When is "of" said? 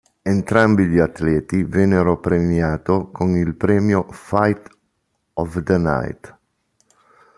5.33-5.61